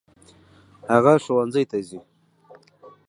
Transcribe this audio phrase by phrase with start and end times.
[0.91, 1.99] هغه ښوونځي ته ځي.